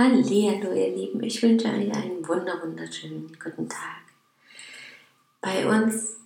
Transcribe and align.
Hallo 0.00 0.20
ihr 0.20 0.94
Lieben, 0.94 1.20
ich 1.24 1.42
wünsche 1.42 1.66
euch 1.66 1.92
einen 1.92 2.28
wunder 2.28 2.62
wunderschönen 2.62 3.36
guten 3.42 3.68
Tag. 3.68 4.02
Bei 5.40 5.66
uns 5.66 6.18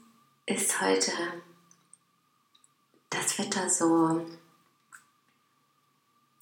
ist 0.44 0.78
heute 0.82 1.10
das 3.08 3.38
Wetter 3.38 3.70
so 3.70 4.26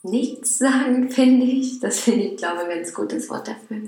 nichts 0.03 0.59
sagen, 0.59 1.09
finde 1.13 1.47
ich. 1.47 1.79
Das 1.79 2.01
finde 2.01 2.25
ich, 2.25 2.37
glaube 2.37 2.63
ich, 2.63 2.65
ein 2.65 2.79
ganz 2.79 2.93
gutes 2.93 3.31
Wort 3.31 3.47
dafür 3.47 3.83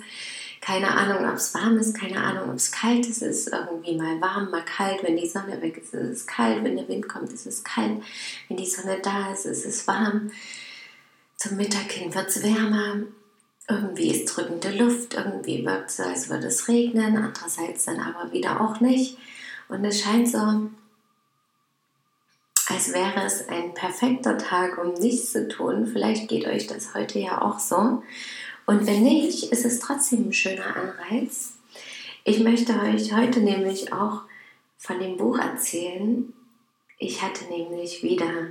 keine 0.61 0.97
Ahnung, 0.97 1.29
ob 1.29 1.35
es 1.35 1.53
warm 1.57 1.77
ist, 1.79 1.99
keine 1.99 2.23
Ahnung, 2.23 2.51
ob 2.51 2.55
es 2.55 2.71
kalt 2.71 3.05
ist. 3.05 3.21
Es 3.21 3.49
ist 3.49 3.53
irgendwie 3.53 3.97
mal 3.97 4.21
warm, 4.21 4.53
mal 4.53 4.65
kalt. 4.65 5.03
Wenn 5.03 5.17
die 5.17 5.27
Sonne 5.27 5.61
weg 5.61 5.79
ist, 5.79 5.93
ist 5.93 6.11
es 6.11 6.27
kalt. 6.29 6.63
Wenn 6.63 6.77
der 6.77 6.87
Wind 6.87 7.09
kommt, 7.09 7.33
ist 7.33 7.47
es 7.47 7.65
kalt. 7.65 8.01
Wenn 8.47 8.57
die 8.57 8.67
Sonne 8.67 9.01
da 9.03 9.33
ist, 9.33 9.47
ist 9.47 9.67
es 9.67 9.89
warm. 9.89 10.31
Zum 11.37 11.57
Mittag 11.57 11.91
hin 11.91 12.15
wird 12.15 12.29
es 12.29 12.41
wärmer. 12.45 13.03
Irgendwie 13.69 14.11
ist 14.11 14.27
drückende 14.27 14.71
Luft. 14.71 15.15
Irgendwie 15.15 15.65
wirkt 15.65 15.91
es 15.91 15.97
so, 15.97 16.03
als 16.03 16.29
würde 16.29 16.49
es 16.49 16.69
regnen. 16.69 17.17
Andererseits 17.17 17.85
dann 17.85 18.01
aber 18.01 18.33
wieder 18.33 18.61
auch 18.61 18.81
nicht. 18.81 19.19
Und 19.69 19.85
es 19.85 20.01
scheint 20.01 20.29
so, 20.29 20.71
als 22.69 22.93
wäre 22.93 23.25
es 23.25 23.49
ein 23.49 23.75
perfekter 23.75 24.39
Tag, 24.39 24.79
um 24.79 24.95
nichts 24.95 25.33
zu 25.33 25.49
tun. 25.49 25.87
Vielleicht 25.87 26.29
geht 26.29 26.47
euch 26.47 26.67
das 26.67 26.95
heute 26.95 27.19
ja 27.19 27.43
auch 27.43 27.59
so. 27.59 28.03
Und 28.67 28.87
wenn 28.87 29.03
nicht, 29.03 29.53
ist 29.53 29.65
es 29.65 29.81
trotzdem 29.81 30.29
ein 30.29 30.33
schöner 30.33 30.77
Anreiz. 30.77 31.55
Ich 32.25 32.41
möchte 32.41 32.79
euch 32.81 33.13
heute 33.13 33.41
nämlich 33.41 33.93
auch 33.93 34.23
von 34.79 35.01
dem 35.01 35.17
Buch 35.17 35.39
erzählen. 35.39 36.33
Ich 36.99 37.23
hatte 37.23 37.45
nämlich 37.47 38.03
wieder 38.03 38.47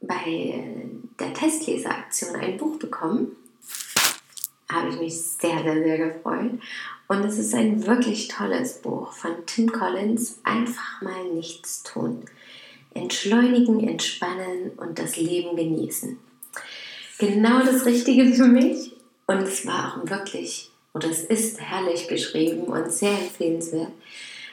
bei 0.00 0.88
der 1.18 1.32
Testleseraktion 1.34 2.36
ein 2.36 2.56
Buch 2.56 2.78
bekommen. 2.78 3.36
Habe 4.70 4.90
ich 4.90 4.98
mich 4.98 5.20
sehr, 5.20 5.62
sehr, 5.62 5.82
sehr 5.82 5.98
gefreut. 5.98 6.52
Und 7.08 7.24
es 7.24 7.38
ist 7.38 7.54
ein 7.54 7.86
wirklich 7.86 8.28
tolles 8.28 8.82
Buch 8.82 9.12
von 9.12 9.32
Tim 9.46 9.70
Collins. 9.70 10.40
Einfach 10.42 11.00
mal 11.02 11.24
nichts 11.32 11.82
tun. 11.82 12.24
Entschleunigen, 12.94 13.86
entspannen 13.86 14.72
und 14.76 14.98
das 14.98 15.16
Leben 15.16 15.56
genießen 15.56 16.18
genau 17.18 17.60
das 17.60 17.86
Richtige 17.86 18.32
für 18.32 18.46
mich. 18.46 18.92
Und 19.26 19.42
es 19.42 19.66
war 19.66 19.96
auch 19.96 20.10
wirklich, 20.10 20.70
oder 20.94 21.10
es 21.10 21.24
ist 21.24 21.60
herrlich 21.60 22.08
geschrieben 22.08 22.64
und 22.64 22.92
sehr 22.92 23.18
empfehlenswert. 23.18 23.92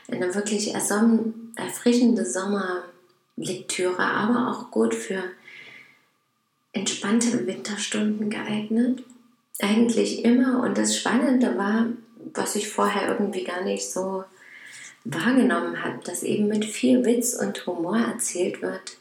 Eine 0.10 0.34
wirklich 0.34 0.74
erfrischende 0.74 2.26
Sommerlektüre, 2.26 4.04
aber 4.04 4.52
auch 4.52 4.72
gut 4.72 4.96
für 4.96 5.24
entspannte 6.74 7.46
Winterstunden 7.48 8.30
geeignet. 8.30 9.04
Eigentlich 9.60 10.26
immer. 10.26 10.64
Und 10.64 10.78
das 10.78 10.98
Spannende 10.98 11.58
war, 11.58 11.88
was 12.34 12.56
ich 12.56 12.70
vorher 12.70 13.10
irgendwie 13.10 13.44
gar 13.44 13.64
nicht 13.64 13.90
so 13.90 14.26
wahrgenommen 15.06 15.84
habe, 15.84 16.00
dass 16.04 16.24
eben 16.24 16.48
mit 16.48 16.66
viel 16.66 17.06
Witz 17.06 17.34
und 17.34 17.66
Humor 17.66 17.98
erzählt 17.98 18.62
wird 18.62 18.98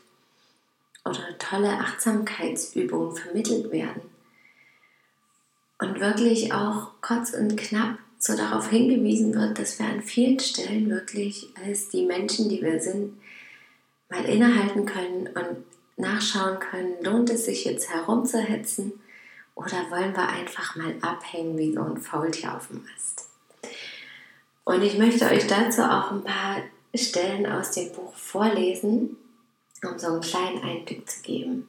oder 1.04 1.36
tolle 1.38 1.70
Achtsamkeitsübungen 1.70 3.16
vermittelt 3.16 3.72
werden. 3.72 4.02
Und 5.78 5.98
wirklich 6.00 6.52
auch 6.52 6.90
kurz 7.00 7.32
und 7.32 7.56
knapp 7.56 7.98
so 8.18 8.36
darauf 8.36 8.70
hingewiesen 8.70 9.34
wird, 9.34 9.58
dass 9.58 9.80
wir 9.80 9.86
an 9.86 10.02
vielen 10.02 10.38
Stellen 10.38 10.88
wirklich 10.88 11.48
als 11.64 11.88
die 11.88 12.06
Menschen, 12.06 12.48
die 12.48 12.62
wir 12.62 12.80
sind, 12.80 13.18
mal 14.08 14.24
innehalten 14.24 14.86
können 14.86 15.26
und 15.28 15.64
nachschauen 16.02 16.58
können, 16.58 17.02
lohnt 17.02 17.30
es 17.30 17.46
sich 17.46 17.64
jetzt 17.64 17.88
herumzuhetzen 17.90 18.92
oder 19.54 19.90
wollen 19.90 20.14
wir 20.14 20.28
einfach 20.28 20.76
mal 20.76 20.94
abhängen 21.00 21.56
wie 21.56 21.72
so 21.72 21.82
ein 21.82 21.96
Faultier 21.96 22.54
auf 22.54 22.68
dem 22.68 22.84
Ast. 22.94 23.28
Und 24.64 24.82
ich 24.82 24.98
möchte 24.98 25.24
euch 25.24 25.46
dazu 25.46 25.82
auch 25.82 26.12
ein 26.12 26.24
paar 26.24 26.58
Stellen 26.94 27.46
aus 27.46 27.70
dem 27.70 27.90
Buch 27.92 28.14
vorlesen, 28.14 29.16
um 29.82 29.98
so 29.98 30.08
einen 30.08 30.20
kleinen 30.20 30.62
Einblick 30.62 31.08
zu 31.08 31.22
geben. 31.22 31.68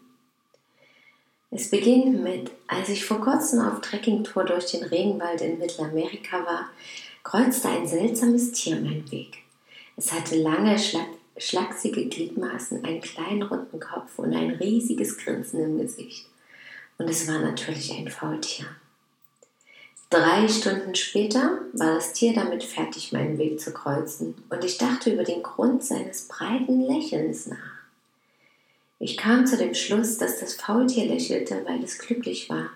Es 1.50 1.70
beginnt 1.70 2.24
mit, 2.24 2.52
als 2.68 2.90
ich 2.90 3.06
vor 3.06 3.22
kurzem 3.22 3.62
auf 3.62 3.82
Trekkingtour 3.82 4.44
durch 4.44 4.72
den 4.72 4.84
Regenwald 4.84 5.42
in 5.42 5.60
Mittelamerika 5.60 6.46
war, 6.46 6.70
kreuzte 7.24 7.70
ein 7.70 7.88
seltsames 7.88 8.52
Tier 8.52 8.76
meinen 8.76 9.10
Weg. 9.12 9.44
Es 9.96 10.12
hatte 10.12 10.36
lange, 10.36 10.78
schlachsige 11.38 12.08
Gliedmaßen, 12.08 12.84
einen 12.86 13.02
kleinen 13.02 13.44
runden 13.44 13.80
Kopf 13.80 14.20
und 14.20 14.34
ein 14.34 14.52
riesiges 14.52 15.18
Grinsen 15.18 15.64
im 15.64 15.78
Gesicht. 15.80 16.28
Und 16.98 17.10
es 17.10 17.28
war 17.28 17.40
natürlich 17.40 17.92
ein 17.92 18.10
Faultier. 18.10 18.66
Drei 20.10 20.48
Stunden 20.48 20.94
später 20.94 21.60
war 21.74 21.96
das 21.96 22.14
Tier 22.14 22.34
damit 22.34 22.64
fertig, 22.64 23.12
meinen 23.14 23.40
Weg 23.40 23.60
zu 23.60 23.74
kreuzen, 23.74 24.36
und 24.50 24.64
ich 24.64 24.78
dachte 24.78 25.12
über 25.12 25.24
den 25.24 25.42
Grund 25.42 25.84
seines 25.84 26.28
breiten 26.28 26.82
Lächelns 26.82 27.48
nach. 27.48 27.58
Ich 29.00 29.18
kam 29.18 29.48
zu 29.48 29.58
dem 29.58 29.74
Schluss, 29.74 30.18
dass 30.20 30.40
das 30.40 30.54
Faultier 30.54 31.06
lächelte, 31.06 31.66
weil 31.66 31.84
es 31.84 31.98
glücklich 31.98 32.50
war. 32.50 32.70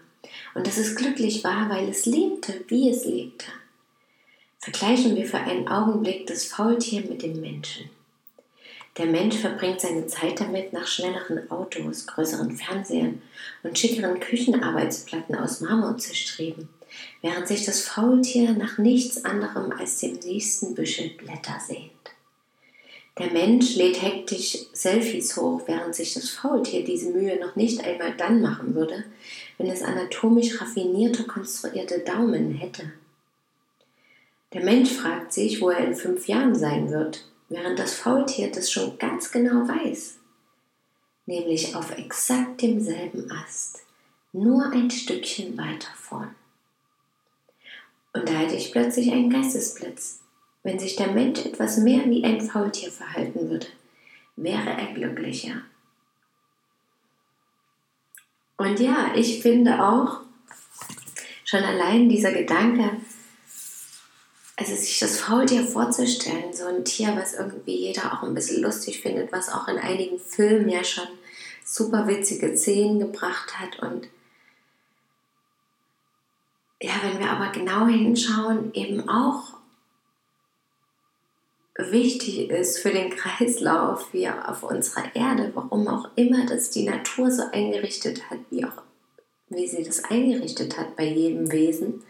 Und 0.56 0.66
dass 0.66 0.78
es 0.78 0.96
glücklich 0.96 1.44
war, 1.44 1.69
weil 1.69 1.88
es 1.90 2.06
lebte, 2.06 2.66
wie 2.67 2.90
es 2.90 3.06
lebte. 3.06 3.46
Vergleichen 4.59 5.16
wir 5.16 5.25
für 5.25 5.38
einen 5.38 5.67
Augenblick 5.67 6.25
das 6.25 6.44
Faultier 6.44 7.01
mit 7.07 7.22
dem 7.22 7.40
Menschen. 7.40 7.90
Der 8.97 9.06
Mensch 9.06 9.38
verbringt 9.38 9.80
seine 9.80 10.08
Zeit 10.08 10.40
damit, 10.40 10.74
nach 10.74 10.88
schnelleren 10.88 11.52
Autos, 11.52 12.08
größeren 12.08 12.52
Fernsehern 12.58 13.22
und 13.62 13.78
schickeren 13.78 14.19
Küchenarbeitsplatten 14.19 15.35
aus 15.35 15.62
Marmor 15.62 15.97
zu 15.97 16.16
streben, 16.16 16.68
während 17.22 17.47
sich 17.47 17.63
das 17.66 17.81
Faultier 17.81 18.53
nach 18.53 18.80
nichts 18.80 19.24
anderem 19.24 19.72
als 19.72 20.00
dem 20.00 20.13
nächsten 20.13 20.74
Büschel 20.74 21.09
Blätter 21.09 21.59
sehnt. 21.66 21.91
Der 23.19 23.31
Mensch 23.31 23.75
lädt 23.75 24.02
hektisch 24.02 24.58
Selfies 24.74 25.38
hoch, 25.38 25.62
während 25.66 25.94
sich 25.94 26.16
das 26.16 26.29
Faultier 26.29 26.84
diese 26.84 27.12
Mühe 27.12 27.40
noch 27.40 27.56
nicht 27.56 27.84
einmal 27.84 28.16
dann 28.16 28.41
machen 28.41 28.74
würde, 28.74 29.03
wenn 29.58 29.68
es 29.68 29.81
anatomisch 29.81 30.59
raffinierte 30.59 31.24
konstruierte 31.24 32.00
Daumen 32.00 32.52
hätte. 32.52 32.91
Der 34.53 34.64
Mensch 34.64 34.91
fragt 34.91 35.34
sich, 35.34 35.62
wo 35.62 35.69
er 35.69 35.85
in 35.85 35.96
fünf 35.96 36.28
Jahren 36.28 36.56
sein 36.56 36.90
wird, 36.90 37.25
während 37.50 37.80
das 37.80 37.94
Faultier 37.94 38.52
das 38.52 38.72
schon 38.72 38.97
ganz 38.97 39.31
genau 39.31 39.68
weiß, 39.68 40.18
nämlich 41.25 41.75
auf 41.75 41.97
exakt 41.97 42.62
demselben 42.62 43.31
Ast, 43.31 43.84
nur 44.34 44.72
ein 44.72 44.91
Stückchen 44.91 45.58
weiter 45.58 45.90
vorn. 45.96 46.35
Und 48.13 48.28
da 48.28 48.34
hatte 48.34 48.56
ich 48.56 48.72
plötzlich 48.72 49.12
einen 49.12 49.30
Geistesblitz. 49.30 50.22
Wenn 50.63 50.80
sich 50.80 50.96
der 50.96 51.12
Mensch 51.12 51.46
etwas 51.46 51.78
mehr 51.78 52.03
wie 52.06 52.24
ein 52.24 52.41
Faultier 52.41 52.91
verhalten 52.91 53.50
würde, 53.50 53.68
wäre 54.35 54.69
er 54.69 54.94
glücklicher. 54.94 55.62
Und 58.58 58.79
ja, 58.79 59.12
ich 59.16 59.41
finde 59.41 59.84
auch, 59.84 60.22
schon 61.46 61.64
allein 61.64 62.09
dieser 62.09 62.32
Gedanke, 62.32 62.97
also 64.57 64.75
sich 64.75 64.99
das 64.99 65.19
Faultier 65.19 65.63
vorzustellen, 65.65 66.51
so 66.51 66.65
ein 66.65 66.83
Tier, 66.83 67.15
was 67.15 67.35
irgendwie 67.35 67.77
jeder 67.77 68.11
auch 68.11 68.23
ein 68.23 68.33
bisschen 68.33 68.61
lustig 68.61 69.01
findet, 69.01 69.31
was 69.31 69.49
auch 69.49 69.67
in 69.67 69.77
einigen 69.77 70.19
Filmen 70.19 70.67
ja 70.67 70.83
schon 70.83 71.07
super 71.63 72.07
witzige 72.07 72.57
Szenen 72.57 72.99
gebracht 72.99 73.59
hat 73.59 73.79
und 73.79 74.07
ja, 76.79 76.91
wenn 77.03 77.19
wir 77.19 77.31
aber 77.31 77.51
genau 77.51 77.87
hinschauen, 77.87 78.71
eben 78.73 79.09
auch 79.09 79.57
wichtig 81.75 82.49
ist 82.49 82.79
für 82.79 82.91
den 82.91 83.09
Kreislauf 83.09 84.09
hier 84.11 84.47
auf 84.49 84.63
unserer 84.63 85.15
Erde, 85.15 85.51
warum 85.53 85.87
auch 85.87 86.09
immer 86.15 86.45
das 86.45 86.69
die 86.69 86.83
Natur 86.83 87.31
so 87.31 87.43
eingerichtet 87.51 88.29
hat, 88.29 88.39
wie 88.49 88.65
auch 88.65 88.83
wie 89.49 89.67
sie 89.67 89.83
das 89.83 90.03
eingerichtet 90.03 90.77
hat 90.77 90.95
bei 90.95 91.05
jedem 91.05 91.51
Wesen. 91.51 92.03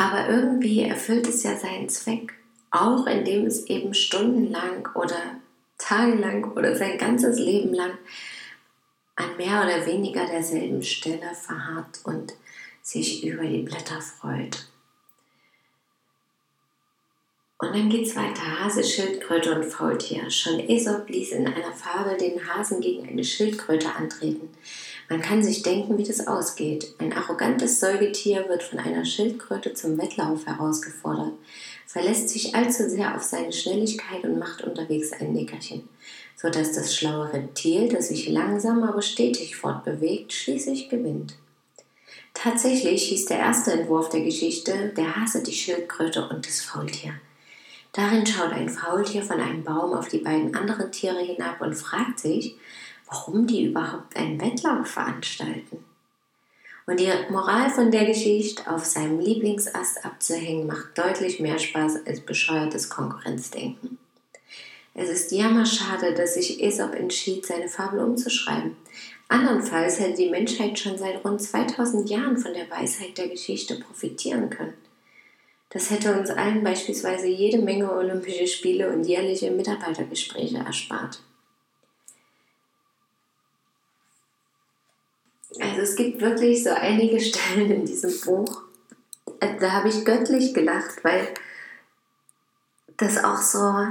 Aber 0.00 0.30
irgendwie 0.30 0.84
erfüllt 0.84 1.28
es 1.28 1.42
ja 1.42 1.58
seinen 1.58 1.90
Zweck, 1.90 2.32
auch 2.70 3.06
indem 3.06 3.44
es 3.44 3.66
eben 3.66 3.92
stundenlang 3.92 4.88
oder 4.94 5.36
tagelang 5.76 6.52
oder 6.52 6.74
sein 6.74 6.96
ganzes 6.96 7.38
Leben 7.38 7.74
lang 7.74 7.98
an 9.16 9.36
mehr 9.36 9.62
oder 9.62 9.84
weniger 9.84 10.24
derselben 10.24 10.82
Stelle 10.82 11.34
verharrt 11.34 12.00
und 12.04 12.32
sich 12.80 13.26
über 13.26 13.44
die 13.44 13.60
Blätter 13.60 14.00
freut. 14.00 14.69
Und 17.60 17.74
dann 17.74 17.90
geht's 17.90 18.16
weiter. 18.16 18.58
Hase, 18.58 18.82
Schildkröte 18.82 19.54
und 19.54 19.66
Faultier. 19.66 20.30
Schon 20.30 20.60
Aesop 20.60 21.10
ließ 21.10 21.32
in 21.32 21.46
einer 21.46 21.72
Fabel 21.72 22.16
den 22.16 22.40
Hasen 22.48 22.80
gegen 22.80 23.06
eine 23.06 23.22
Schildkröte 23.22 23.94
antreten. 23.94 24.48
Man 25.10 25.20
kann 25.20 25.42
sich 25.42 25.62
denken, 25.62 25.98
wie 25.98 26.04
das 26.04 26.26
ausgeht. 26.26 26.94
Ein 26.98 27.12
arrogantes 27.12 27.78
Säugetier 27.78 28.48
wird 28.48 28.62
von 28.62 28.78
einer 28.78 29.04
Schildkröte 29.04 29.74
zum 29.74 29.98
Wettlauf 29.98 30.46
herausgefordert, 30.46 31.32
verlässt 31.86 32.30
sich 32.30 32.54
allzu 32.54 32.88
sehr 32.88 33.14
auf 33.14 33.22
seine 33.22 33.52
Schnelligkeit 33.52 34.24
und 34.24 34.38
macht 34.38 34.62
unterwegs 34.62 35.12
ein 35.12 35.34
Nickerchen, 35.34 35.86
sodass 36.36 36.72
das 36.72 36.96
schlaue 36.96 37.30
Reptil, 37.30 37.90
das 37.90 38.08
sich 38.08 38.28
langsam 38.28 38.84
aber 38.84 39.02
stetig 39.02 39.56
fortbewegt, 39.56 40.32
schließlich 40.32 40.88
gewinnt. 40.88 41.34
Tatsächlich 42.32 43.08
hieß 43.08 43.26
der 43.26 43.40
erste 43.40 43.72
Entwurf 43.72 44.08
der 44.08 44.22
Geschichte 44.22 44.94
Der 44.96 45.16
Hase, 45.16 45.42
die 45.42 45.52
Schildkröte 45.52 46.26
und 46.26 46.46
das 46.46 46.62
Faultier. 46.62 47.12
Darin 47.92 48.24
schaut 48.24 48.52
ein 48.52 48.68
Faultier 48.68 49.22
von 49.22 49.40
einem 49.40 49.64
Baum 49.64 49.94
auf 49.94 50.08
die 50.08 50.18
beiden 50.18 50.54
anderen 50.54 50.92
Tiere 50.92 51.20
hinab 51.20 51.60
und 51.60 51.74
fragt 51.74 52.20
sich, 52.20 52.56
warum 53.08 53.46
die 53.46 53.66
überhaupt 53.66 54.16
einen 54.16 54.40
Wettlauf 54.40 54.86
veranstalten. 54.86 55.84
Und 56.86 57.00
die 57.00 57.10
Moral 57.30 57.70
von 57.70 57.90
der 57.90 58.04
Geschichte, 58.04 58.68
auf 58.70 58.84
seinem 58.84 59.20
Lieblingsast 59.20 60.04
abzuhängen, 60.04 60.66
macht 60.66 60.96
deutlich 60.96 61.40
mehr 61.40 61.58
Spaß 61.58 62.06
als 62.06 62.20
bescheuertes 62.20 62.88
Konkurrenzdenken. 62.88 63.98
Es 64.94 65.08
ist 65.08 65.30
jammerschade, 65.30 66.14
dass 66.14 66.34
sich 66.34 66.62
Aesop 66.62 66.94
entschied, 66.94 67.46
seine 67.46 67.68
Fabel 67.68 68.00
umzuschreiben. 68.00 68.76
Andernfalls 69.28 70.00
hätte 70.00 70.16
die 70.16 70.30
Menschheit 70.30 70.78
schon 70.78 70.98
seit 70.98 71.24
rund 71.24 71.40
2000 71.40 72.10
Jahren 72.10 72.36
von 72.36 72.52
der 72.52 72.68
Weisheit 72.68 73.16
der 73.16 73.28
Geschichte 73.28 73.76
profitieren 73.76 74.50
können. 74.50 74.74
Das 75.70 75.90
hätte 75.90 76.18
uns 76.18 76.30
allen 76.30 76.64
beispielsweise 76.64 77.28
jede 77.28 77.58
Menge 77.58 77.92
Olympische 77.92 78.46
Spiele 78.46 78.90
und 78.90 79.04
jährliche 79.04 79.50
Mitarbeitergespräche 79.50 80.58
erspart. 80.58 81.22
Also 85.60 85.80
es 85.82 85.96
gibt 85.96 86.20
wirklich 86.20 86.62
so 86.64 86.70
einige 86.70 87.20
Stellen 87.20 87.70
in 87.70 87.84
diesem 87.86 88.12
Buch, 88.20 88.62
äh, 89.40 89.58
da 89.58 89.72
habe 89.72 89.88
ich 89.88 90.04
göttlich 90.04 90.54
gelacht, 90.54 91.02
weil 91.04 91.28
das 92.96 93.22
auch 93.22 93.40
so 93.40 93.86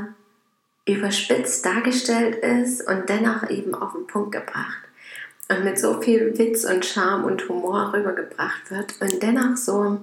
überspitzt 0.85 1.65
dargestellt 1.65 2.43
ist 2.43 2.87
und 2.87 3.09
dennoch 3.09 3.49
eben 3.49 3.73
auf 3.75 3.93
den 3.93 4.07
Punkt 4.07 4.31
gebracht 4.31 4.83
und 5.49 5.63
mit 5.63 5.79
so 5.79 6.01
viel 6.01 6.37
Witz 6.37 6.63
und 6.63 6.85
Charme 6.85 7.25
und 7.25 7.47
Humor 7.49 7.93
rübergebracht 7.93 8.69
wird 8.69 8.99
und 9.01 9.21
dennoch 9.21 9.57
so 9.57 9.99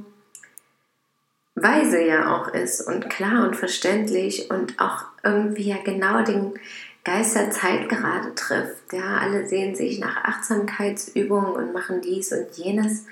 weise 1.56 2.02
ja 2.02 2.36
auch 2.36 2.48
ist 2.48 2.82
und 2.82 3.10
klar 3.10 3.44
und 3.46 3.56
verständlich 3.56 4.50
und 4.50 4.78
auch 4.78 5.04
irgendwie 5.24 5.70
ja 5.70 5.78
genau 5.82 6.22
den 6.22 6.54
Geist 7.02 7.34
der 7.34 7.50
Zeit 7.50 7.88
gerade 7.88 8.34
trifft. 8.34 8.92
Ja, 8.92 9.18
alle 9.18 9.48
sehen 9.48 9.74
sich 9.74 9.98
nach 9.98 10.24
Achtsamkeitsübungen 10.24 11.52
und 11.52 11.72
machen 11.72 12.00
dies 12.02 12.32
und 12.32 12.52
jenes. 12.56 13.06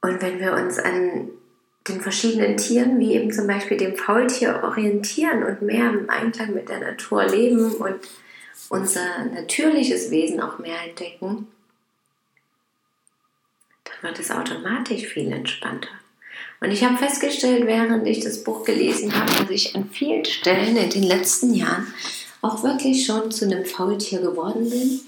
Und 0.00 0.22
wenn 0.22 0.38
wir 0.38 0.52
uns 0.52 0.78
an 0.78 1.30
den 1.88 2.00
verschiedenen 2.00 2.56
Tieren, 2.56 2.98
wie 3.00 3.14
eben 3.14 3.32
zum 3.32 3.46
Beispiel 3.46 3.76
dem 3.76 3.96
Faultier, 3.96 4.60
orientieren 4.62 5.42
und 5.42 5.62
mehr 5.62 5.90
im 5.90 6.08
Einklang 6.08 6.54
mit 6.54 6.68
der 6.68 6.80
Natur 6.80 7.24
leben 7.24 7.72
und 7.72 7.98
unser 8.68 9.24
natürliches 9.34 10.10
Wesen 10.10 10.40
auch 10.40 10.58
mehr 10.58 10.76
entdecken, 10.86 11.48
wird 14.02 14.18
es 14.18 14.30
automatisch 14.30 15.06
viel 15.06 15.32
entspannter. 15.32 15.88
Und 16.60 16.70
ich 16.70 16.84
habe 16.84 16.96
festgestellt, 16.96 17.66
während 17.66 18.06
ich 18.06 18.20
das 18.20 18.42
Buch 18.42 18.64
gelesen 18.64 19.14
habe, 19.14 19.30
dass 19.32 19.50
ich 19.50 19.74
an 19.74 19.90
vielen 19.90 20.24
Stellen 20.24 20.76
in 20.76 20.90
den 20.90 21.02
letzten 21.02 21.54
Jahren 21.54 21.86
auch 22.40 22.62
wirklich 22.62 23.04
schon 23.04 23.30
zu 23.30 23.44
einem 23.44 23.64
Faultier 23.64 24.20
geworden 24.20 24.70
bin. 24.70 25.00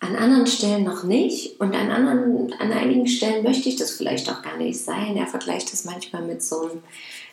An 0.00 0.16
anderen 0.16 0.46
Stellen 0.46 0.84
noch 0.84 1.04
nicht 1.04 1.60
und 1.60 1.74
an, 1.74 1.90
anderen, 1.90 2.52
an 2.54 2.72
einigen 2.72 3.06
Stellen 3.06 3.44
möchte 3.44 3.68
ich 3.68 3.76
das 3.76 3.92
vielleicht 3.92 4.30
auch 4.30 4.42
gar 4.42 4.56
nicht 4.56 4.80
sein. 4.80 5.16
Er 5.16 5.26
vergleicht 5.26 5.72
das 5.72 5.84
manchmal 5.84 6.22
mit 6.22 6.42
so 6.42 6.62
einem 6.62 6.82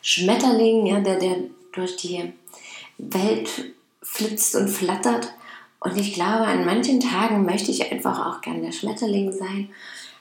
Schmetterling, 0.02 0.86
ja, 0.86 1.00
der, 1.00 1.18
der 1.18 1.38
durch 1.72 1.96
die 1.96 2.34
Welt 2.98 3.50
flitzt 4.04 4.56
und 4.56 4.68
flattert. 4.68 5.34
Und 5.80 5.98
ich 5.98 6.14
glaube, 6.14 6.46
an 6.46 6.66
manchen 6.66 7.00
Tagen 7.00 7.46
möchte 7.46 7.72
ich 7.72 7.90
einfach 7.92 8.26
auch 8.26 8.42
gern 8.42 8.62
der 8.62 8.74
Schmetterling 8.74 9.32
sein 9.32 9.70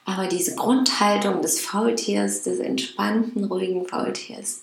aber 0.07 0.29
diese 0.29 0.55
Grundhaltung 0.55 1.43
des 1.43 1.61
Faultiers, 1.61 2.45
des 2.45 2.61
entspannten, 2.61 3.45
ruhigen 3.45 3.87
Faultiers, 3.87 4.61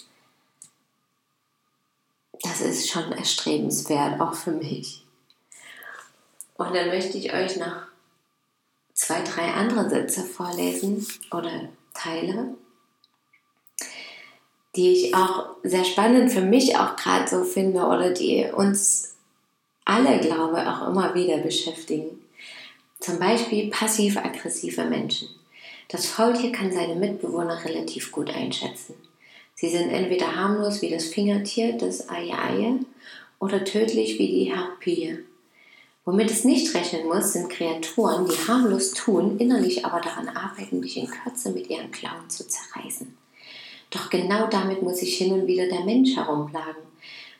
das 2.41 2.61
ist 2.61 2.89
schon 2.89 3.11
erstrebenswert, 3.11 4.19
auch 4.19 4.33
für 4.33 4.51
mich. 4.51 5.05
Und 6.55 6.73
dann 6.73 6.87
möchte 6.87 7.17
ich 7.17 7.33
euch 7.33 7.57
noch 7.57 7.75
zwei, 8.93 9.21
drei 9.21 9.53
andere 9.53 9.89
Sätze 9.89 10.23
vorlesen 10.23 11.05
oder 11.31 11.69
Teile, 11.93 12.55
die 14.75 14.93
ich 14.93 15.15
auch 15.15 15.57
sehr 15.63 15.83
spannend 15.83 16.31
für 16.31 16.41
mich 16.41 16.77
auch 16.77 16.95
gerade 16.95 17.27
so 17.27 17.43
finde 17.43 17.81
oder 17.81 18.11
die 18.11 18.45
uns 18.51 19.15
alle, 19.83 20.19
glaube 20.19 20.61
ich, 20.61 20.67
auch 20.67 20.87
immer 20.87 21.13
wieder 21.13 21.37
beschäftigen. 21.37 22.22
Zum 23.03 23.19
Beispiel 23.19 23.69
passiv-aggressive 23.69 24.85
Menschen. 24.85 25.27
Das 25.89 26.05
Faultier 26.05 26.53
kann 26.53 26.71
seine 26.71 26.95
Mitbewohner 26.95 27.65
relativ 27.65 28.13
gut 28.13 28.29
einschätzen. 28.33 28.93
Sie 29.55 29.67
sind 29.67 29.89
entweder 29.89 30.37
harmlos 30.37 30.81
wie 30.81 30.89
das 30.89 31.07
Fingertier, 31.07 31.73
das 31.73 32.07
Aie 32.07 32.79
oder 33.39 33.65
tödlich 33.65 34.17
wie 34.19 34.27
die 34.27 34.55
Harpie. 34.55 35.19
Womit 36.05 36.31
es 36.31 36.45
nicht 36.45 36.73
rechnen 36.73 37.05
muss, 37.05 37.33
sind 37.33 37.49
Kreaturen, 37.49 38.25
die 38.25 38.47
harmlos 38.47 38.93
tun, 38.93 39.37
innerlich 39.37 39.85
aber 39.85 39.99
daran 39.99 40.29
arbeiten, 40.29 40.81
dich 40.81 40.95
in 40.95 41.07
Kürze 41.07 41.51
mit 41.51 41.69
ihren 41.69 41.91
Klauen 41.91 42.29
zu 42.29 42.47
zerreißen. 42.47 43.17
Doch 43.89 44.09
genau 44.09 44.47
damit 44.47 44.81
muss 44.81 44.99
sich 44.99 45.17
hin 45.17 45.33
und 45.33 45.47
wieder 45.47 45.67
der 45.67 45.83
Mensch 45.83 46.15
herumplagen. 46.15 46.92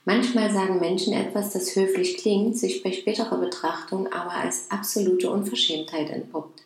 Manchmal 0.05 0.51
sagen 0.51 0.79
Menschen 0.79 1.13
etwas, 1.13 1.51
das 1.51 1.75
höflich 1.75 2.17
klingt, 2.17 2.57
sich 2.57 2.83
bei 2.83 2.91
späterer 2.91 3.38
Betrachtung 3.38 4.11
aber 4.11 4.31
als 4.31 4.69
absolute 4.69 5.31
Unverschämtheit 5.31 6.10
entpuppt. 6.10 6.62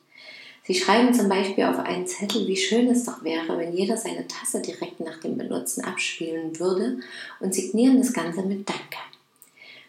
Sie 0.64 0.74
schreiben 0.74 1.14
zum 1.14 1.30
Beispiel 1.30 1.66
auf 1.66 1.80
einen 1.80 2.08
Zettel, 2.08 2.48
wie 2.48 2.58
schön 2.58 2.90
es 2.90 3.06
doch 3.06 3.24
wäre, 3.24 3.58
wenn 3.58 3.78
jeder 3.78 3.96
seine 3.96 4.28
Tasse 4.28 4.62
direkt 4.62 5.00
nach 5.00 5.20
dem 5.22 5.38
Benutzen 5.38 5.84
abspielen 5.84 6.60
würde 6.60 7.00
und 7.40 7.54
signieren 7.54 8.00
das 8.00 8.12
Ganze 8.12 8.42
mit 8.42 8.68
Danke. 8.68 8.98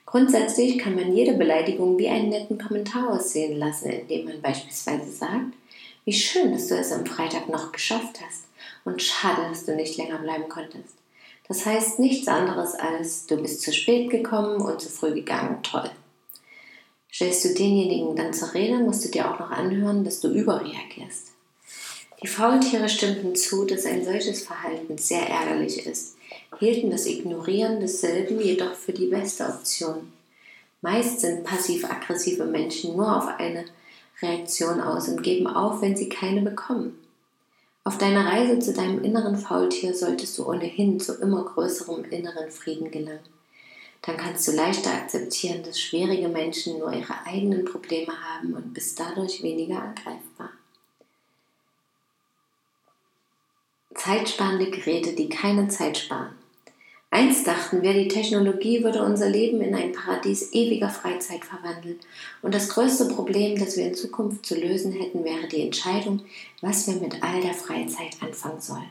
Grundsätzlich 0.05 0.79
kann 0.79 0.95
man 0.95 1.17
jede 1.17 1.33
Beleidigung 1.33 1.99
wie 1.99 2.09
einen 2.09 2.29
netten 2.29 2.59
Kommentar 2.59 3.11
aussehen 3.11 3.59
lassen, 3.59 3.91
indem 3.91 4.27
man 4.27 4.41
beispielsweise 4.41 5.11
sagt, 5.11 5.53
wie 6.05 6.13
schön, 6.13 6.53
dass 6.53 6.69
du 6.69 6.77
es 6.77 6.93
am 6.93 7.05
Freitag 7.07 7.49
noch 7.49 7.73
geschafft 7.73 8.21
hast 8.25 8.45
und 8.85 9.03
schade, 9.03 9.43
dass 9.49 9.65
du 9.65 9.75
nicht 9.75 9.97
länger 9.97 10.19
bleiben 10.19 10.49
konntest. 10.49 10.98
Das 11.49 11.65
heißt 11.65 11.99
nichts 11.99 12.29
anderes 12.29 12.75
als, 12.75 13.27
du 13.27 13.37
bist 13.39 13.63
zu 13.63 13.73
spät 13.73 14.11
gekommen 14.11 14.61
und 14.61 14.81
zu 14.81 14.91
früh 14.91 15.15
gegangen, 15.15 15.63
toll. 15.63 15.91
Stellst 17.11 17.45
du 17.45 17.55
denjenigen 17.55 18.15
dann 18.15 18.35
zur 18.35 18.53
Rede, 18.53 18.79
musst 18.79 19.05
du 19.05 19.09
dir 19.09 19.31
auch 19.31 19.39
noch 19.41 19.51
anhören, 19.51 20.05
dass 20.05 20.21
du 20.21 20.29
überreagierst. 20.29 21.29
Die 22.23 22.27
Faultiere 22.27 22.89
stimmten 22.89 23.35
zu, 23.35 23.65
dass 23.65 23.87
ein 23.87 24.05
solches 24.05 24.43
Verhalten 24.43 24.99
sehr 24.99 25.27
ärgerlich 25.27 25.87
ist, 25.87 26.17
hielten 26.59 26.91
das 26.91 27.07
Ignorieren 27.07 27.81
desselben 27.81 28.41
jedoch 28.41 28.75
für 28.75 28.93
die 28.93 29.07
beste 29.07 29.47
Option. 29.47 30.13
Meist 30.83 31.21
sind 31.21 31.45
passiv-aggressive 31.45 32.45
Menschen 32.45 32.97
nur 32.97 33.17
auf 33.17 33.29
eine 33.39 33.65
Reaktion 34.21 34.81
aus 34.81 35.09
und 35.09 35.23
geben 35.23 35.47
auf, 35.47 35.81
wenn 35.81 35.97
sie 35.97 36.09
keine 36.09 36.43
bekommen. 36.43 36.99
Auf 37.85 37.99
deiner 37.99 38.27
Reise 38.27 38.59
zu 38.59 38.73
deinem 38.75 39.03
inneren 39.03 39.37
Faultier 39.37 39.95
solltest 39.95 40.37
du 40.39 40.49
ohnehin 40.49 41.01
zu 41.01 41.15
immer 41.21 41.45
größerem 41.45 42.05
inneren 42.05 42.51
Frieden 42.51 42.91
gelangen. 42.91 43.21
Dann 44.03 44.17
kannst 44.17 44.47
du 44.47 44.53
leichter 44.53 44.93
akzeptieren, 44.93 45.63
dass 45.63 45.81
schwierige 45.81 46.29
Menschen 46.29 46.79
nur 46.79 46.93
ihre 46.93 47.27
eigenen 47.27 47.65
Probleme 47.65 48.13
haben 48.13 48.55
und 48.55 48.73
bist 48.73 48.99
dadurch 49.01 49.43
weniger 49.43 49.83
angreifbar. 49.83 50.51
Zeitsparende 53.95 54.71
Geräte, 54.71 55.15
die 55.15 55.29
keine 55.29 55.69
Zeit 55.69 55.99
sparen. 55.99 56.38
Einst 57.19 57.49
dachten 57.49 57.83
wir, 57.83 57.95
die 57.95 58.07
Technologie 58.07 58.85
würde 58.85 59.03
unser 59.03 59.29
Leben 59.29 59.61
in 59.61 59.75
ein 59.75 59.91
Paradies 59.91 60.53
ewiger 60.53 60.89
Freizeit 60.89 61.45
verwandeln. 61.45 61.99
Und 62.43 62.55
das 62.55 62.69
größte 62.69 63.07
Problem, 63.07 63.59
das 63.59 63.77
wir 63.77 63.87
in 63.87 63.97
Zukunft 63.97 64.47
zu 64.47 64.55
lösen 64.55 64.93
hätten, 64.93 65.25
wäre 65.25 65.49
die 65.49 65.63
Entscheidung, 65.63 66.21
was 66.61 66.87
wir 66.87 66.95
mit 66.95 67.21
all 67.21 67.41
der 67.41 67.55
Freizeit 67.55 68.17
anfangen 68.21 68.61
sollen. 68.61 68.91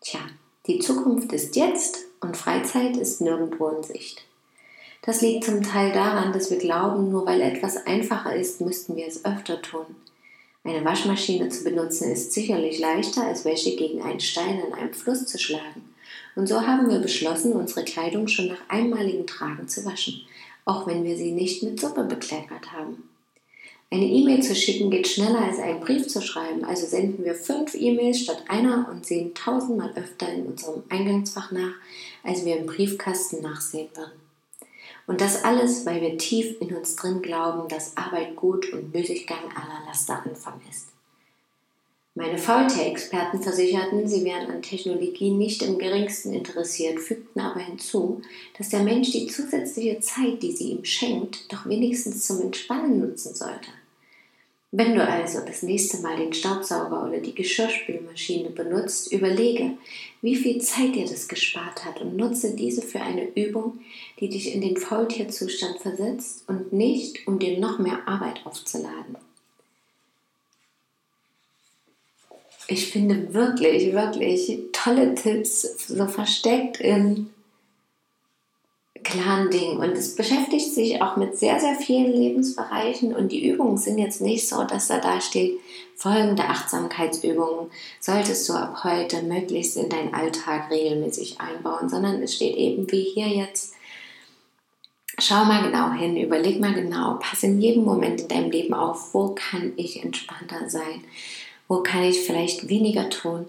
Tja, 0.00 0.18
die 0.66 0.80
Zukunft 0.80 1.32
ist 1.32 1.54
jetzt 1.54 1.98
und 2.20 2.36
Freizeit 2.36 2.96
ist 2.96 3.20
nirgendwo 3.20 3.68
in 3.68 3.84
Sicht. 3.84 4.24
Das 5.02 5.20
liegt 5.20 5.44
zum 5.44 5.62
Teil 5.62 5.92
daran, 5.92 6.32
dass 6.32 6.50
wir 6.50 6.58
glauben, 6.58 7.12
nur 7.12 7.26
weil 7.26 7.40
etwas 7.40 7.86
einfacher 7.86 8.34
ist, 8.34 8.60
müssten 8.60 8.96
wir 8.96 9.06
es 9.06 9.24
öfter 9.24 9.62
tun. 9.62 9.86
Eine 10.64 10.84
Waschmaschine 10.84 11.48
zu 11.48 11.62
benutzen 11.62 12.10
ist 12.10 12.32
sicherlich 12.32 12.80
leichter, 12.80 13.22
als 13.22 13.44
Wäsche 13.44 13.76
gegen 13.76 14.02
einen 14.02 14.18
Stein 14.18 14.58
in 14.66 14.74
einem 14.74 14.92
Fluss 14.92 15.26
zu 15.26 15.38
schlagen. 15.38 15.94
Und 16.38 16.46
so 16.46 16.64
haben 16.64 16.88
wir 16.88 17.00
beschlossen, 17.00 17.52
unsere 17.54 17.84
Kleidung 17.84 18.28
schon 18.28 18.46
nach 18.46 18.60
einmaligem 18.68 19.26
Tragen 19.26 19.66
zu 19.66 19.84
waschen, 19.84 20.20
auch 20.66 20.86
wenn 20.86 21.02
wir 21.02 21.16
sie 21.16 21.32
nicht 21.32 21.64
mit 21.64 21.80
Suppe 21.80 22.04
bekleckert 22.04 22.70
haben. 22.70 23.10
Eine 23.90 24.04
E-Mail 24.04 24.40
zu 24.40 24.54
schicken 24.54 24.88
geht 24.88 25.08
schneller 25.08 25.40
als 25.40 25.58
einen 25.58 25.80
Brief 25.80 26.06
zu 26.06 26.22
schreiben, 26.22 26.64
also 26.64 26.86
senden 26.86 27.24
wir 27.24 27.34
fünf 27.34 27.74
E-Mails 27.74 28.20
statt 28.20 28.44
einer 28.46 28.88
und 28.88 29.04
sehen 29.04 29.34
tausendmal 29.34 29.92
öfter 29.96 30.32
in 30.32 30.46
unserem 30.46 30.84
Eingangsfach 30.88 31.50
nach, 31.50 31.74
als 32.22 32.44
wir 32.44 32.56
im 32.56 32.66
Briefkasten 32.66 33.42
nachsehen 33.42 33.88
würden. 33.96 34.20
Und 35.08 35.20
das 35.20 35.42
alles, 35.42 35.86
weil 35.86 36.00
wir 36.00 36.18
tief 36.18 36.60
in 36.60 36.76
uns 36.76 36.94
drin 36.94 37.20
glauben, 37.20 37.68
dass 37.68 37.96
Arbeit 37.96 38.36
gut 38.36 38.72
und 38.72 38.94
Müßiggang 38.94 39.42
aller 39.56 39.84
Laster 39.88 40.22
Anfang 40.24 40.60
ist. 40.70 40.86
Meine 42.18 42.36
VT-Experten 42.36 43.40
versicherten, 43.40 44.08
sie 44.08 44.24
wären 44.24 44.50
an 44.50 44.60
Technologie 44.60 45.30
nicht 45.30 45.62
im 45.62 45.78
geringsten 45.78 46.32
interessiert, 46.32 46.98
fügten 46.98 47.38
aber 47.38 47.60
hinzu, 47.60 48.22
dass 48.58 48.70
der 48.70 48.82
Mensch 48.82 49.12
die 49.12 49.28
zusätzliche 49.28 50.00
Zeit, 50.00 50.42
die 50.42 50.50
sie 50.50 50.72
ihm 50.72 50.84
schenkt, 50.84 51.52
doch 51.52 51.66
wenigstens 51.66 52.26
zum 52.26 52.40
Entspannen 52.40 52.98
nutzen 52.98 53.36
sollte. 53.36 53.68
Wenn 54.72 54.96
du 54.96 55.06
also 55.06 55.42
das 55.46 55.62
nächste 55.62 55.98
Mal 55.98 56.16
den 56.16 56.32
Staubsauger 56.32 57.06
oder 57.06 57.20
die 57.20 57.36
Geschirrspülmaschine 57.36 58.50
benutzt, 58.50 59.12
überlege, 59.12 59.74
wie 60.20 60.34
viel 60.34 60.60
Zeit 60.60 60.96
dir 60.96 61.06
das 61.06 61.28
gespart 61.28 61.84
hat 61.84 62.00
und 62.00 62.16
nutze 62.16 62.56
diese 62.56 62.82
für 62.82 63.00
eine 63.00 63.28
Übung, 63.36 63.78
die 64.18 64.28
dich 64.28 64.52
in 64.52 64.60
den 64.60 64.76
Faultierzustand 64.76 65.78
versetzt 65.78 66.42
und 66.48 66.72
nicht, 66.72 67.28
um 67.28 67.38
dir 67.38 67.60
noch 67.60 67.78
mehr 67.78 68.08
Arbeit 68.08 68.44
aufzuladen. 68.44 69.16
Ich 72.68 72.90
finde 72.92 73.32
wirklich, 73.34 73.92
wirklich 73.92 74.60
tolle 74.72 75.14
Tipps, 75.14 75.88
so 75.88 76.06
versteckt 76.06 76.78
in 76.80 77.30
klaren 79.02 79.50
Dingen. 79.50 79.78
Und 79.78 79.92
es 79.92 80.14
beschäftigt 80.14 80.74
sich 80.74 81.00
auch 81.00 81.16
mit 81.16 81.38
sehr, 81.38 81.58
sehr 81.60 81.76
vielen 81.76 82.12
Lebensbereichen. 82.12 83.14
Und 83.14 83.32
die 83.32 83.48
Übungen 83.48 83.78
sind 83.78 83.98
jetzt 83.98 84.20
nicht 84.20 84.48
so, 84.48 84.64
dass 84.64 84.88
da 84.88 84.98
da 84.98 85.20
steht, 85.20 85.58
folgende 85.96 86.44
Achtsamkeitsübungen 86.44 87.70
solltest 88.00 88.48
du 88.48 88.52
ab 88.52 88.84
heute 88.84 89.22
möglichst 89.22 89.76
in 89.76 89.88
deinen 89.88 90.14
Alltag 90.14 90.70
regelmäßig 90.70 91.40
einbauen, 91.40 91.88
sondern 91.88 92.22
es 92.22 92.36
steht 92.36 92.56
eben 92.56 92.90
wie 92.92 93.02
hier 93.02 93.28
jetzt, 93.28 93.74
schau 95.18 95.44
mal 95.44 95.64
genau 95.64 95.90
hin, 95.90 96.16
überleg 96.16 96.60
mal 96.60 96.74
genau, 96.74 97.18
pass 97.18 97.42
in 97.42 97.60
jedem 97.60 97.84
Moment 97.84 98.20
in 98.20 98.28
deinem 98.28 98.50
Leben 98.50 98.74
auf, 98.74 99.12
wo 99.12 99.34
kann 99.34 99.72
ich 99.76 100.04
entspannter 100.04 100.70
sein, 100.70 101.02
wo 101.68 101.82
kann 101.82 102.02
ich 102.02 102.20
vielleicht 102.20 102.68
weniger 102.68 103.08
tun, 103.10 103.46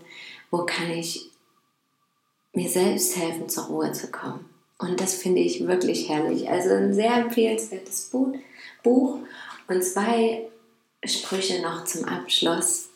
wo 0.52 0.66
kann 0.66 0.92
ich 0.92 1.30
mir 2.54 2.70
selbst 2.70 3.16
helfen, 3.16 3.50
zur 3.50 3.66
Ruhe 3.66 3.92
zu 3.94 4.08
kommen. 4.08 4.46
Und 4.78 5.00
das 5.02 5.16
finde 5.16 5.42
ich 5.42 5.68
wirklich 5.68 6.10
herrlich. 6.10 6.50
Also 6.50 6.70
ein 6.70 6.94
sehr 6.94 7.16
empfehlenswertes 7.16 8.12
Buch. 8.84 9.20
Und 9.68 9.84
zwei 9.84 10.48
Sprüche 11.04 11.62
noch 11.62 11.86
zum 11.86 12.06
Abschluss. 12.06 12.90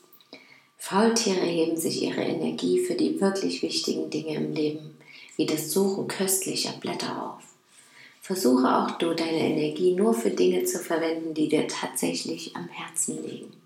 Faultiere 0.77 1.45
heben 1.45 1.77
sich 1.77 2.03
ihre 2.03 2.21
Energie 2.21 2.79
für 2.79 2.95
die 2.95 3.21
wirklich 3.21 3.61
wichtigen 3.63 4.09
Dinge 4.09 4.35
im 4.35 4.53
Leben, 4.53 4.97
wie 5.37 5.45
das 5.45 5.71
Suchen 5.71 6.07
köstlicher 6.07 6.73
Blätter 6.73 7.35
auf. 7.35 7.43
Versuche 8.21 8.77
auch 8.77 8.91
du 8.97 9.13
deine 9.13 9.39
Energie 9.39 9.93
nur 9.93 10.13
für 10.13 10.29
Dinge 10.29 10.63
zu 10.63 10.79
verwenden, 10.79 11.33
die 11.33 11.49
dir 11.49 11.67
tatsächlich 11.67 12.55
am 12.55 12.67
Herzen 12.69 13.21
liegen. 13.25 13.62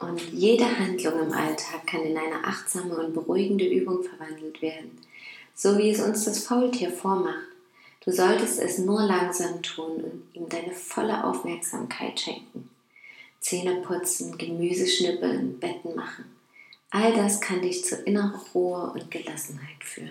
Und 0.00 0.32
jede 0.32 0.64
Handlung 0.78 1.20
im 1.20 1.32
Alltag 1.32 1.86
kann 1.86 2.02
in 2.02 2.16
eine 2.16 2.42
achtsame 2.42 2.96
und 2.96 3.12
beruhigende 3.12 3.66
Übung 3.66 4.02
verwandelt 4.02 4.62
werden, 4.62 4.98
so 5.54 5.76
wie 5.76 5.90
es 5.90 6.00
uns 6.00 6.24
das 6.24 6.42
Faultier 6.44 6.90
vormacht. 6.90 7.46
Du 8.02 8.10
solltest 8.10 8.58
es 8.58 8.78
nur 8.78 9.02
langsam 9.02 9.62
tun 9.62 10.02
und 10.02 10.22
ihm 10.32 10.48
deine 10.48 10.72
volle 10.72 11.22
Aufmerksamkeit 11.22 12.18
schenken. 12.18 12.70
Zähne 13.40 13.82
putzen, 13.82 14.38
Gemüse 14.38 14.86
schnippeln, 14.86 15.60
Betten 15.60 15.94
machen. 15.94 16.24
All 16.90 17.12
das 17.12 17.42
kann 17.42 17.60
dich 17.60 17.84
zu 17.84 17.96
innerer 17.96 18.40
Ruhe 18.54 18.92
und 18.94 19.10
Gelassenheit 19.10 19.84
führen. 19.84 20.10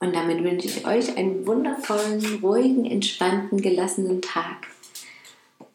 Und 0.00 0.14
damit 0.14 0.42
wünsche 0.42 0.68
ich 0.68 0.86
euch 0.86 1.16
einen 1.18 1.46
wundervollen, 1.46 2.40
ruhigen, 2.42 2.86
entspannten, 2.86 3.60
gelassenen 3.60 4.22
Tag 4.22 4.68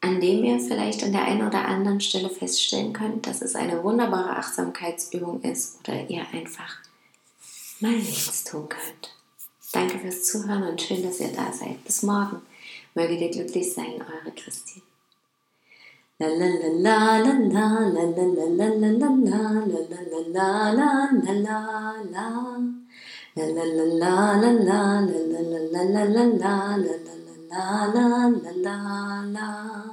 an 0.04 0.20
dem 0.20 0.44
ihr 0.44 0.60
vielleicht 0.60 1.02
an 1.02 1.14
der 1.14 1.24
einen 1.24 1.48
oder 1.48 1.66
anderen 1.66 2.02
Stelle 2.02 2.30
feststellen 2.30 2.92
könnt, 2.92 3.26
dass 3.26 3.42
es 3.42 3.56
eine 3.56 3.82
wunderbare 3.84 4.36
Achtsamkeitsübung 4.36 5.42
ist 5.44 5.80
oder 5.80 6.10
ihr 6.10 6.26
einfach 6.34 6.76
mal 7.80 7.94
nichts 7.94 8.44
tun 8.44 8.68
könnt. 8.68 9.16
Danke 9.72 10.00
fürs 10.00 10.26
Zuhören 10.26 10.64
und 10.64 10.82
schön, 10.82 11.02
dass 11.04 11.22
ihr 11.22 11.32
da 11.32 11.54
seid. 11.54 11.82
Bis 11.86 12.04
morgen. 12.04 12.42
Möge 12.94 13.16
ihr 13.16 13.32
glücklich 13.32 13.74
sein, 13.74 13.94
eure 13.94 14.34
Christine. 14.36 14.84
la 27.54 27.88
la 27.88 28.30
la 28.64 29.24
la 29.32 29.93